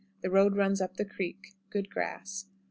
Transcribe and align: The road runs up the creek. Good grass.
The 0.23 0.31
road 0.31 0.57
runs 0.57 0.81
up 0.81 0.95
the 0.97 1.05
creek. 1.05 1.53
Good 1.69 1.91
grass. 1.91 2.47